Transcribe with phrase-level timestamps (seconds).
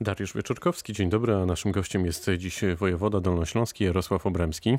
[0.00, 4.78] Dariusz Wieczorkowski, dzień dobry, a naszym gościem jest dziś wojewoda dolnośląski Jarosław Obremski.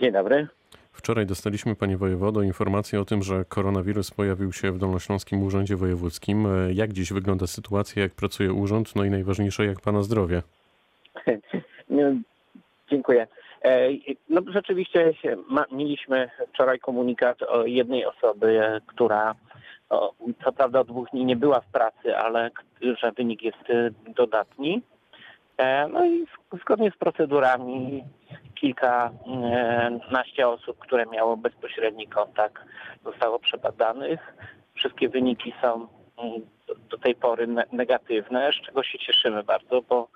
[0.00, 0.48] Dzień dobry.
[0.92, 6.46] Wczoraj dostaliśmy, panie wojewodo, informację o tym, że koronawirus pojawił się w Dolnośląskim Urzędzie Wojewódzkim.
[6.74, 10.42] Jak dziś wygląda sytuacja, jak pracuje urząd, no i najważniejsze, jak pana zdrowie?
[11.88, 12.02] No,
[12.90, 13.26] dziękuję.
[13.64, 13.88] E,
[14.28, 15.12] No rzeczywiście
[15.72, 19.34] mieliśmy wczoraj komunikat o jednej osoby, która
[20.44, 22.50] co prawda od dwóch dni nie była w pracy, ale
[23.00, 24.82] że wynik jest e, dodatni.
[25.58, 26.26] E, No i
[26.62, 28.04] zgodnie z procedurami
[28.54, 32.62] kilkanaście osób, które miało bezpośredni kontakt,
[33.04, 34.34] zostało przebadanych.
[34.74, 35.86] Wszystkie wyniki są
[36.18, 36.40] mm,
[36.90, 40.08] do- tej pory ne- negatywne, z czego się cieszymy bardzo, bo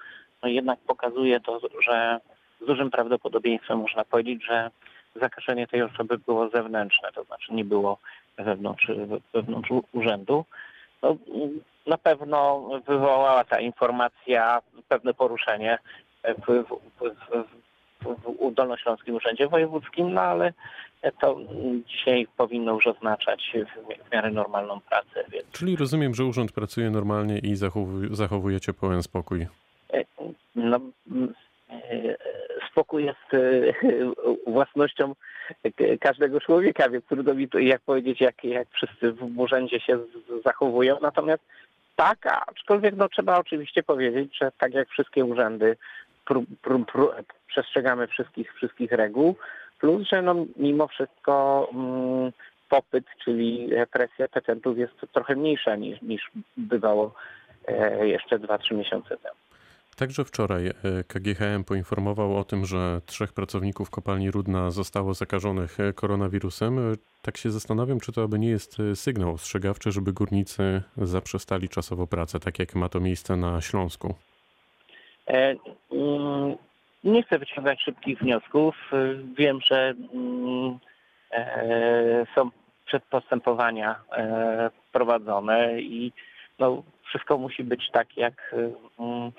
[0.43, 2.20] no jednak pokazuje to, że
[2.61, 4.70] z dużym prawdopodobieństwem można powiedzieć, że
[5.15, 7.98] zakażenie tej osoby było zewnętrzne, to znaczy nie było
[8.39, 8.91] wewnątrz,
[9.35, 10.45] wewnątrz urzędu.
[11.03, 11.17] No,
[11.87, 15.79] na pewno wywołała ta informacja pewne poruszenie
[16.25, 16.69] w, w,
[17.01, 20.53] w, w, Dolnośląskim Urzędzie Wojewódzkim, no ale
[21.20, 21.37] to
[21.87, 26.53] dzisiaj powinno już oznaczać w, mi- w miarę normalną pracę, więc Czyli rozumiem, że urząd
[26.53, 29.47] pracuje normalnie i zachowuj, zachowujecie pełen spokój.
[29.93, 30.05] E,
[30.55, 30.81] No,
[32.98, 33.72] jest e,
[34.52, 35.14] własnością
[36.00, 39.98] każdego człowieka, więc trudno mi jak powiedzieć, jak, jak wszyscy w urzędzie się
[40.44, 40.97] zachowują.
[41.03, 41.42] Natomiast
[41.97, 45.77] tak, aczkolwiek no, trzeba oczywiście powiedzieć, że tak jak wszystkie urzędy
[46.25, 47.14] pró, pró, pró,
[47.48, 49.36] przestrzegamy wszystkich, wszystkich reguł,
[49.81, 52.33] plus, że no, mimo wszystko mm,
[52.69, 57.14] popyt, czyli presja petentów jest trochę mniejsza niż, niż bywało
[57.69, 59.45] e, jeszcze 2-3 miesiące temu.
[59.97, 60.72] Także wczoraj e,
[61.08, 66.78] KGHM poinformował o tym, że trzech pracowników kopalni Rudna zostało zakażonych e, koronawirusem.
[66.78, 66.83] E,
[67.22, 72.41] Tak się zastanawiam, czy to aby nie jest sygnał ostrzegawczy, żeby górnicy zaprzestali czasowo pracę,
[72.41, 74.14] tak jak ma to miejsce na Śląsku.
[75.27, 76.56] Mm,
[77.05, 78.77] Nie chcę wyciągać szybkich wniosków.
[79.38, 80.78] Wiem, że mm,
[82.34, 82.50] są
[82.87, 83.97] przedpostępowania
[84.92, 86.12] prowadzone i
[86.59, 88.54] no, wszystko musi być tak, jak
[88.98, 89.32] mm,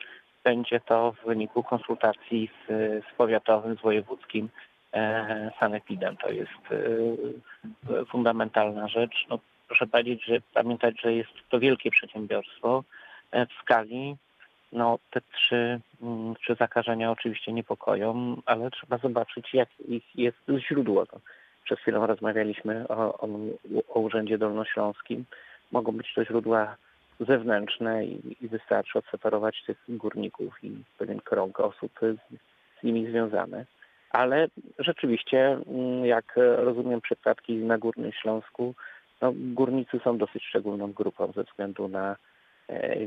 [0.50, 2.68] będzie to w wyniku konsultacji z,
[3.06, 4.50] z powiatowym, z wojewódzkim
[4.94, 6.18] e, sanepidem.
[6.18, 9.26] To jest e, fundamentalna rzecz.
[9.30, 12.84] No, proszę powiedzieć, że pamiętać, że jest to wielkie przedsiębiorstwo
[13.32, 14.16] e, w skali
[14.72, 21.04] no, te trzy, mm, trzy zakażenia oczywiście niepokoją, ale trzeba zobaczyć, jak ich jest źródło.
[21.64, 23.28] Przed chwilą rozmawialiśmy o, o,
[23.90, 25.26] o Urzędzie Dolnośląskim.
[25.72, 26.76] Mogą być to źródła
[27.20, 32.18] zewnętrzne i, i wystarczy odseparować tych górników i pewien krąg osób z,
[32.80, 33.66] z nimi związane.
[34.10, 34.48] Ale
[34.80, 38.74] rzeczywiście, mm, jak rozumiem przypadki na Górnym Śląsku,
[39.22, 42.16] no, górnicy są dosyć szczególną grupą ze względu na
[42.70, 42.98] e,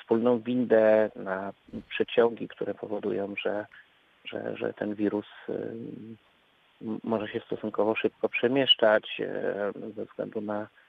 [0.00, 1.52] wspólną windę, na
[1.88, 3.66] przeciągi, które powodują, że,
[4.24, 10.81] że, że ten wirus m- może się stosunkowo szybko przemieszczać e, ze względu na e,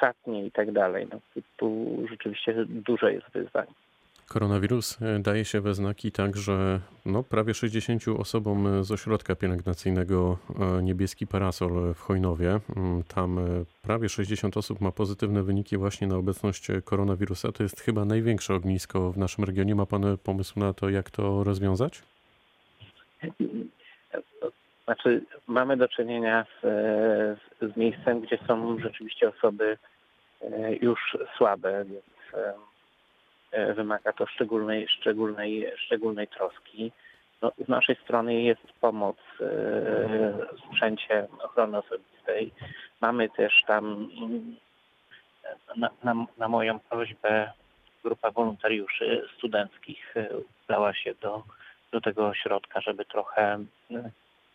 [0.00, 1.06] szatnie i tak dalej.
[1.12, 3.66] No, tu- rzeczywiście dużo jest wyzwań.
[4.32, 10.38] Koronawirus e, daje się we znaki tak, że no, prawie 60 osobom z ośrodka pielęgnacyjnego
[10.78, 13.42] e, Niebieski Parasol w Chojnowie, mm, tam e,
[13.82, 17.52] prawie 60 osób ma pozytywne wyniki właśnie na obecność e, koronawirusa.
[17.52, 19.74] To jest chyba największe ognisko w naszym regionie.
[19.74, 22.02] Ma pan pomysł na to, jak to rozwiązać?
[24.84, 26.64] Znaczy, mamy do czynienia z,
[27.60, 29.78] z, miejscem, gdzie są rzeczywiście osoby
[30.42, 32.54] e, już słabe, więc e,
[33.52, 36.92] e, wymaga to szczególnej, szczególnej, szczególnej troski.
[37.42, 42.52] No, z naszej strony jest pomoc w sprzęcie ochrony osobistej.
[43.00, 44.56] Mamy też tam mm,
[45.76, 47.52] na, na, na moją prośbę
[48.04, 50.14] grupa wolontariuszy studenckich
[50.64, 51.42] udała się do,
[51.92, 54.10] do tego ośrodka, żeby trochę e,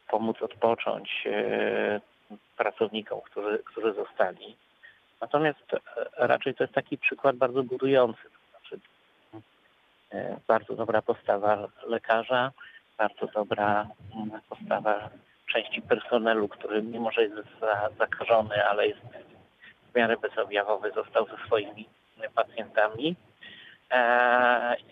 [0.08, 2.02] pomóc odpocząć e,
[2.58, 4.58] pracownikom, którzy, którzy zostali.
[5.22, 5.80] Natomiast e,
[6.18, 8.22] raczej to jest taki przykład bardzo budujący.
[8.24, 8.80] To znaczy,
[10.12, 12.52] e, bardzo dobra postawa lekarza,
[12.98, 15.10] bardzo dobra mm, postawa
[15.54, 19.02] części personelu, który mimo, że jest za, zakażony, ale jest
[19.92, 21.90] w miarę bezobjawowy, został ze swoimi
[22.36, 23.16] pacjentami.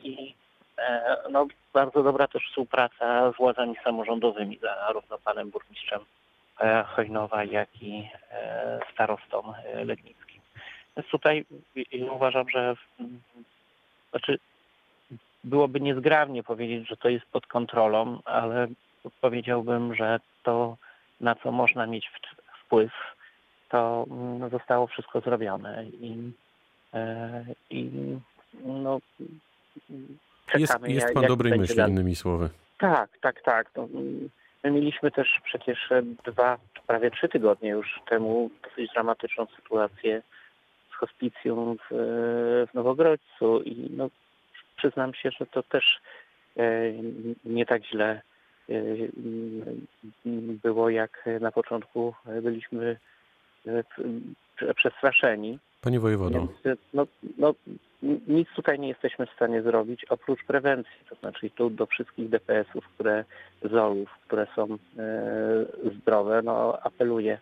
[0.04, 0.36] I
[1.30, 6.02] no, bardzo dobra też współpraca z władzami samorządowymi, zarówno panem burmistrzem
[6.62, 10.42] e, Chojnowa, jak i e, starostą e, legnickim.
[10.98, 11.46] Więc tutaj
[12.12, 12.76] uważam, że
[14.12, 14.40] znaczy
[15.44, 18.68] byłoby niezgrabnie powiedzieć, że to jest pod kontrolą, ale
[19.22, 20.78] powiedziałbym, że to,
[21.22, 22.12] na co można mieć
[22.66, 22.92] wpływ,
[23.70, 26.32] to mm, zostało wszystko zrobione i,
[26.94, 27.90] e, i
[28.64, 29.00] no,
[30.46, 30.88] czekamy.
[30.90, 32.50] jest jak- pan jak dobrej myśli, innymi słowy.
[32.78, 33.70] Tak, tak, tak.
[33.76, 33.88] No,
[34.64, 36.58] my mieliśmy też przecież e, dwa,
[36.88, 40.22] prawie trzy tygodnie już temu dosyć dramatyczną sytuację
[40.92, 41.96] z hospicjum w,
[42.72, 44.10] w Nowogrodźcu i no,
[44.78, 46.00] przyznam się, że to też
[46.58, 46.92] e,
[47.46, 48.22] nie tak źle
[48.70, 48.74] e,
[50.64, 52.98] było, jak na początku byliśmy
[53.68, 53.84] e,
[54.76, 55.60] przestraszeni.
[55.82, 57.08] Panie wojewodo, Więc, no,
[57.38, 57.54] no,
[58.28, 61.06] nic tutaj nie jesteśmy w stanie zrobić oprócz prewencji.
[61.10, 63.26] To znaczy tu do wszystkich DPS-ów, które
[63.62, 64.78] ZOL-ów, które są e,
[66.02, 67.38] zdrowe, no apeluję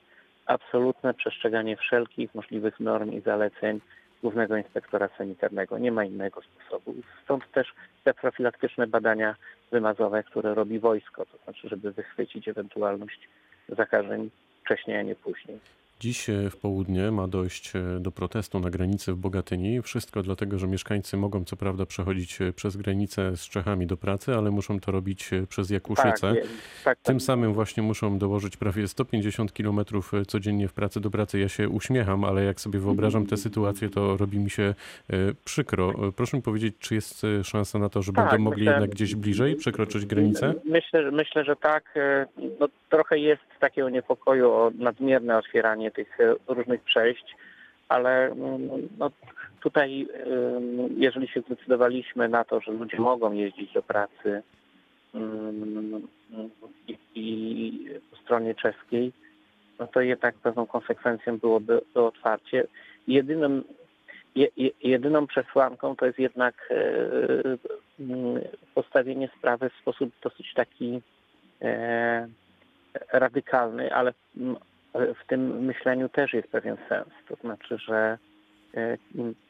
[0.45, 3.79] absolutne przestrzeganie wszelkich możliwych norm i zaleceń
[4.21, 5.77] Głównego Inspektora Sanitarnego.
[5.77, 6.95] Nie ma innego sposobu.
[7.23, 7.73] Stąd też
[8.03, 9.35] te profilaktyczne badania
[9.71, 13.29] wymazowe, które robi wojsko, to znaczy, żeby wychwycić ewentualność
[13.69, 14.29] zakażeń
[14.63, 15.59] wcześniej, a nie później.
[16.03, 19.81] Dziś e, w południe ma dojść e, do protestu na granicy w Bogatyni.
[19.81, 24.33] Wszystko dlatego, że mieszkańcy mogą co prawda przechodzić e, przez granicę z Czechami do pracy,
[24.35, 26.33] ale muszą to robić przez Jakuszycę.
[26.33, 26.43] Tak,
[26.83, 27.25] tak, Tym tak.
[27.25, 29.79] samym właśnie muszą dołożyć prawie 150 km
[30.27, 31.39] codziennie w pracy do pracy.
[31.39, 34.73] Ja się uśmiecham, ale jak sobie wyobrażam tę sytuację, to robi mi się
[35.45, 35.93] przykro.
[36.15, 39.15] Proszę mi powiedzieć, czy jest szansa na to, że Tak, będą mogli myślę- jednak gdzieś
[39.15, 40.53] bliżej przekroczyć granicę?
[40.65, 41.93] Myślę, myślę, że tak.
[42.59, 47.35] No, trochę jest takiego niepokoju o nadmierne otwieranie tych e, różnych przejść,
[47.89, 49.11] ale mm, no,
[49.61, 54.41] tutaj, ym, jeżeli się zdecydowaliśmy na to, że ludzie mogą jeździć do pracy
[55.15, 56.07] ym,
[56.87, 59.11] i, i po stronie czeskiej,
[59.79, 62.67] no to jednak pewną konsekwencją byłoby to otwarcie.
[63.07, 63.63] Jedynym,
[64.35, 66.83] je, je, jedyną przesłanką to jest jednak e,
[67.99, 68.41] mm,
[68.75, 71.01] postawienie sprawy w sposób dosyć taki
[71.61, 72.27] e,
[73.13, 74.55] radykalny, ale mm,
[74.93, 77.07] w tym myśleniu też jest pewien sens.
[77.27, 78.17] To znaczy, że
[78.73, 78.97] e,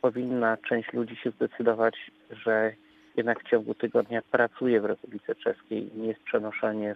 [0.02, 2.74] powinna część ludzi się zdecydować, że
[3.18, 6.96] jednak w ciągu tygodnia pracuje w Republice Czeskiej i nie jest przenoszenie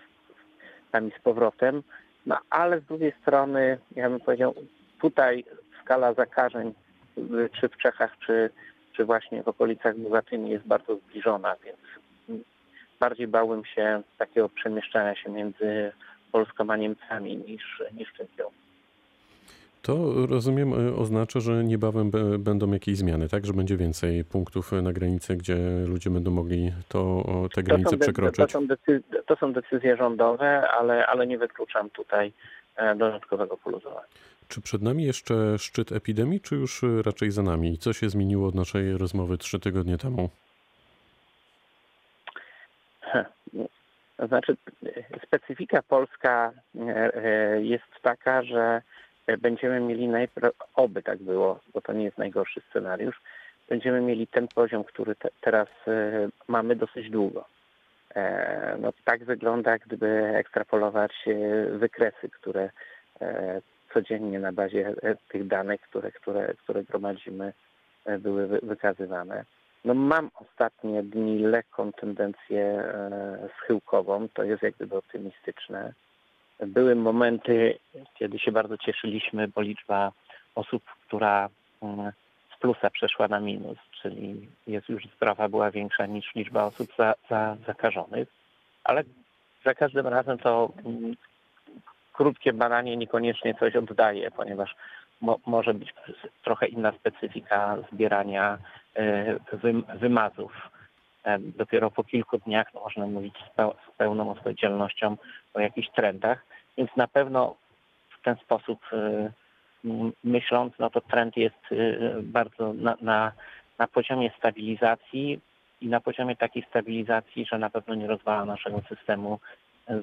[0.92, 1.84] tam i z powrotem.
[2.26, 4.56] No ale z drugiej strony, ja bym powiedział,
[5.02, 5.46] tutaj
[5.82, 6.74] skala zakażeń,
[7.62, 8.50] czy w Czechach, czy,
[8.94, 11.78] czy właśnie w okolicach Bogatyni jest bardzo zbliżona, więc
[13.00, 15.92] bardziej bałbym się takiego przemieszczania się między
[16.32, 18.52] Polską a Niemcami niż, niż Czechą.
[19.82, 23.46] To rozumiem, e, oznacza, że niebawem będą jakieś zmiany, tak?
[23.46, 25.58] Że będzie więcej punktów e, na granicy, gdzie
[25.88, 27.24] ludzie będą mogli to,
[27.56, 28.38] te granice to, przekroczyć.
[28.38, 32.34] to, są decyzje, to są decyzje rządowe, ale, ale nie wykluczam tutaj
[32.76, 34.08] e, dodatkowego poluzowania.
[34.48, 37.78] Czy przed nami jeszcze szczyt epidemii, czy już e, raczej za nami?
[37.78, 40.30] Co się zmieniło od naszej rozmowy trzy tygodnie temu?
[44.18, 44.58] To znaczy,
[45.28, 48.82] specyfika polska e, e, jest taka, że
[49.40, 53.22] będziemy mieli najpierw, oby tak było, bo to nie jest najgorszy scenariusz,
[53.70, 57.46] będziemy mieli ten poziom, który te, teraz e, mamy dosyć długo.
[58.80, 61.12] No, tak wygląda, gdyby ekstrapolować
[61.72, 62.70] wykresy, które
[63.94, 64.94] codziennie na bazie
[65.30, 67.54] tych danych, które, które, które gromadzimy,
[68.20, 69.46] były wy- wykazywane.
[69.88, 75.94] No mam ostatnie dni lekką tendencję e, schyłkową, to jest jak gdyby optymistyczne.
[76.60, 77.80] Były momenty,
[78.16, 80.12] kiedy się bardzo cieszyliśmy, bo liczba
[80.56, 81.50] osób, która
[81.82, 82.12] mm,
[82.56, 87.14] z plusa przeszła na minus, czyli jest już zdrowa, była większa niż liczba osób za,
[87.30, 88.28] za, zakażonych,
[88.84, 89.04] ale
[89.66, 91.16] za każdym razem to mm,
[92.14, 94.76] krótkie badanie niekoniecznie coś oddaje, ponieważ
[95.22, 95.94] mo, może być
[96.44, 98.58] trochę inna specyfika zbierania
[98.96, 100.54] e, wym, wymazów.
[101.24, 105.18] E, Dopiero po kilku dniach no, można mówić z, peł, z pełną odpowiedzialnością
[105.54, 106.46] o jakichś trendach,
[106.78, 107.56] więc na pewno
[108.10, 109.32] w ten sposób e,
[110.24, 111.60] myśląc, no to trend jest
[112.24, 113.32] bardzo na, na,
[113.80, 115.40] na poziomie stabilizacji
[115.82, 119.40] i na poziomie takiej stabilizacji, że na pewno nie rozwala naszego systemu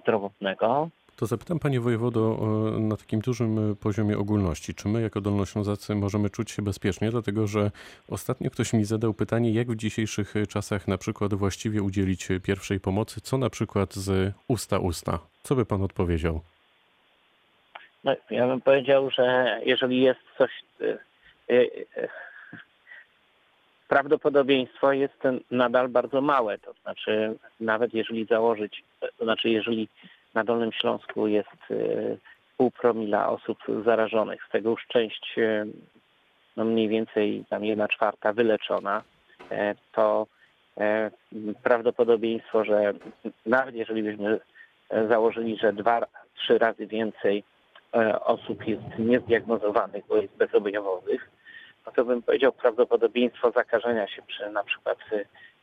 [0.01, 0.89] zdrowotnego.
[1.17, 2.39] To zapytam Panie Wojewodo
[2.77, 4.75] e, na takim dużym e, poziomie ogólności.
[4.75, 7.11] Czy my jako Dolnoślązacy możemy czuć się bezpiecznie?
[7.11, 7.71] Dlatego, że
[8.09, 12.81] ostatnio ktoś mi zadał pytanie, jak w dzisiejszych e, czasach na przykład właściwie udzielić pierwszej
[12.81, 15.19] pomocy, co na przykład z usta-usta?
[15.43, 16.41] Co by Pan odpowiedział?
[18.05, 20.51] No, ja bym powiedział, że jeżeli jest coś.
[23.89, 26.59] Prawdopodobieństwo jest nadal bardzo małe.
[26.59, 28.85] To znaczy, nawet jeżeli założyć,
[29.19, 29.89] to znaczy, jeżeli
[30.35, 32.19] na Dolnym Śląsku jest y,
[32.57, 35.67] pół promila osób zarażonych, z tego już część y,
[36.57, 39.03] no mniej więcej tam jedna czwarta wyleczona,
[39.51, 40.27] e, to
[40.79, 41.11] e,
[41.63, 42.93] prawdopodobieństwo, że
[43.47, 44.41] nawet jeżeli byśmy
[44.91, 47.45] e, założyli, że dwa, trzy razy więcej
[47.95, 51.31] e, osób jest niezdiagnozowanych, bo jest bezobjawowych,
[51.87, 54.99] no to bym powiedział prawdopodobieństwo zakażenia się przy na przykład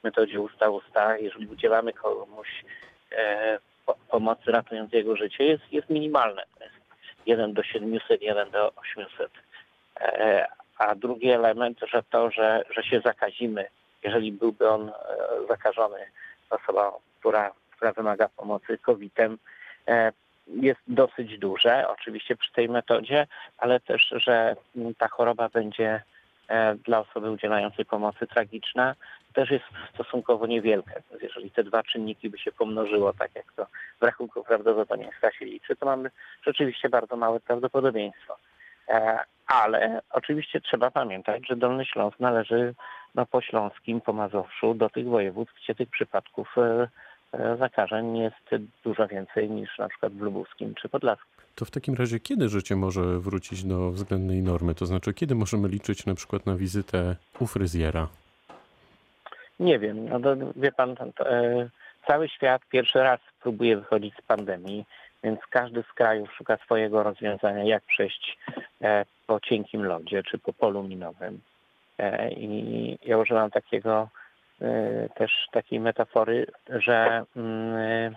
[0.03, 2.65] metodzie usta-usta, jeżeli udzielamy komuś
[3.11, 3.59] e,
[4.09, 6.43] pomocy ratując jego życie, jest, jest minimalne.
[6.57, 6.75] To jest
[7.25, 9.31] 1 do 700, 1 do 800.
[10.01, 13.65] E, a drugi element, że to, że, że się zakazimy,
[14.03, 14.93] jeżeli byłby on e,
[15.47, 15.99] zakażony
[16.49, 16.81] osobą,
[17.19, 19.37] która, która wymaga pomocy COVID-em,
[19.87, 20.11] e,
[20.47, 26.03] jest dosyć duże, oczywiście przy tej metodzie, ale też, że mm, ta choroba będzie
[26.85, 28.95] dla osoby udzielającej pomocy tragiczna,
[29.33, 30.93] też jest stosunkowo niewielka.
[31.21, 33.65] Jeżeli te dwa czynniki by się pomnożyło, tak jak to
[34.01, 36.09] w rachunku prawdopodobieństwa się liczy, to mamy
[36.45, 38.37] rzeczywiście bardzo małe prawdopodobieństwo.
[38.89, 42.73] E, Ale oczywiście trzeba pamiętać, że Dolny Śląsk należy
[43.15, 46.87] no, po Śląskim, po Mazowszu do tych województw, gdzie tych przypadków e, e,
[47.59, 51.41] zakażeń jest dużo więcej niż na przykład w Lubuskim czy Podlaskim.
[51.55, 54.75] To w takim razie kiedy życie może wrócić do względnej normy?
[54.75, 58.07] To znaczy, kiedy możemy liczyć na przykład na wizytę u fryzjera?
[59.59, 61.69] Nie wiem, no to, wie pan, e,
[62.07, 64.85] cały świat pierwszy raz próbuje wychodzić z pandemii,
[65.23, 68.37] więc każdy z krajów szuka swojego rozwiązania, jak przejść
[68.81, 71.39] e, po cienkim lodzie czy po polu minowym.
[71.99, 74.20] E, I ja używam takiego e,
[75.15, 78.15] też takiej metafory, że mm,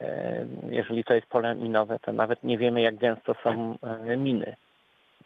[0.00, 4.56] e, jeżeli to jest pole minowe, to nawet nie wiemy, jak gęsto są e, miny.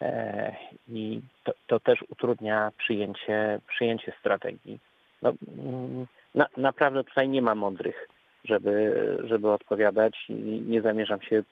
[0.01, 0.55] E,
[0.87, 4.79] I to, to też utrudnia przyjęcie, przyjęcie strategii.
[5.21, 8.07] No, mm, na, naprawdę tutaj nie ma mądrych,
[8.45, 10.33] żeby, żeby odpowiadać i
[10.67, 11.43] nie zamierzam się.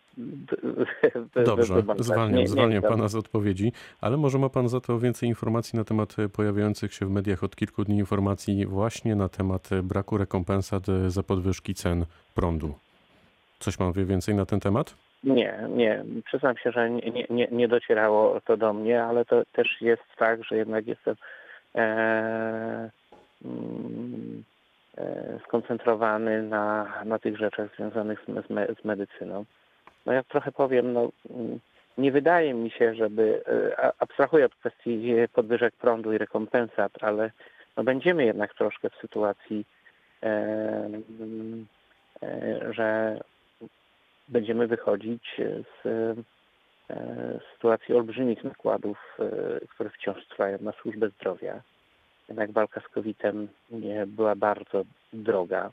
[1.46, 3.72] Dobrze, zwalniam, Nie- zwalniam pana z odpowiedzi,
[4.02, 7.56] ale może ma pan za to więcej informacji na temat pojawiających się w mediach od
[7.56, 12.06] kilku dni informacji właśnie na temat braku rekompensat za podwyżki cen
[12.36, 12.74] prądu.
[13.60, 14.96] Coś pan wie więcej na ten temat?
[15.24, 16.04] Nie, nie.
[16.26, 20.44] Przyznam się, że nie, nie- nie, docierało to do mnie, ale to też jest tak,
[20.44, 21.16] że jednak jestem
[21.76, 22.90] e,
[23.46, 24.44] mm,
[25.44, 29.46] skoncentrowany na, na tych rzeczach związanych z, me, z medycyną.
[30.06, 31.60] No jak trochę powiem, no, mm,
[31.98, 37.32] nie wydaje mi się, żeby, e, abstrahuję od kwestii podwyżek prądu i rekompensat, ale
[37.78, 39.66] no będziemy jednak troszkę w sytuacji,
[40.24, 40.28] e,
[41.20, 41.68] mm,
[42.24, 43.20] e, że
[44.28, 45.42] będziemy wychodzić
[45.84, 45.88] z
[46.90, 51.62] e, sytuacji olbrzymich nakładów, e, które wciąż trwają na służbę zdrowia.
[52.30, 53.48] Jednak walka z COVID-em
[54.08, 55.72] była bardzo droga.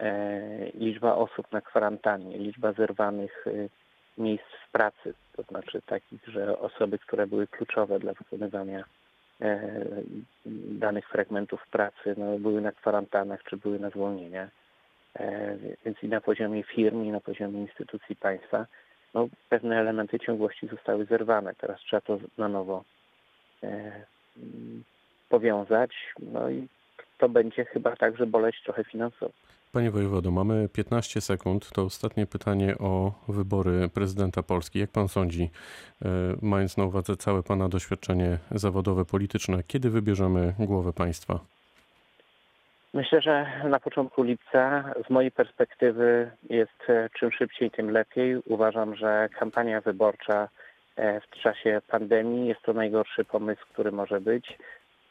[0.00, 3.68] E, Liczba osób na kwarantannie, liczba zerwanych e,
[4.18, 8.84] miejsc pracy, to znaczy takich, że osoby, które były kluczowe dla wykonywania
[9.40, 9.70] e,
[10.84, 14.50] danych fragmentów pracy, no, były na kwarantannach czy były na zwolnieniach.
[15.16, 18.66] E, Więc i na poziomie firm, i na poziomie instytucji państwa
[19.14, 21.54] no, pewne elementy ciągłości zostały zerwane.
[21.54, 22.84] Teraz trzeba to na nowo
[25.28, 25.90] powiązać.
[26.18, 26.68] No i
[27.18, 29.32] to będzie chyba także boleć trochę finansowo.
[29.72, 31.70] Panie wojewodo, mamy 15 sekund.
[31.70, 34.78] To ostatnie pytanie o wybory prezydenta Polski.
[34.78, 35.50] Jak pan sądzi,
[36.04, 36.08] e,
[36.42, 41.40] mając na uwadze całe pana doświadczenie zawodowe, polityczne, kiedy wybierzemy głowę państwa?
[42.94, 48.36] Myślę, że na początku lipca z mojej perspektywy jest e, czym szybciej, tym lepiej.
[48.46, 50.48] Uważam, że kampania wyborcza
[50.96, 54.58] e, w czasie pandemii jest to najgorszy pomysł, który może być.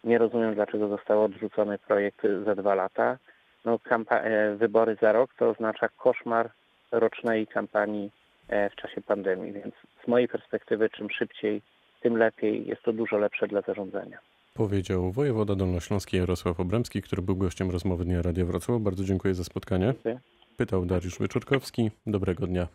[0.04, 3.18] Nie rozumiem, dlaczego został odrzucony projekt za dwa lata.
[3.66, 3.80] No,
[4.10, 6.50] e, wybory za rok to oznacza koszmar
[6.92, 8.12] rocznej kampanii
[8.48, 11.62] e, w czasie pandemii, więc z mojej perspektywy czym szybciej,
[12.02, 12.68] tym lepiej.
[12.68, 14.18] Jest to dużo lepsze dla zarządzania.
[14.54, 18.82] Powiedział wojewoda dolnośląski Jarosław Obremski, który był gościem rozmowy Dnia Radia Wrocław.
[18.82, 19.94] Bardzo dziękuję za spotkanie.
[20.58, 21.92] Pytał Dariusz Wyczorkowski.
[22.08, 22.68] Dobrego dnia.